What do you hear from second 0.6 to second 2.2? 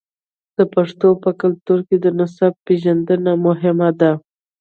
پښتنو په کلتور کې د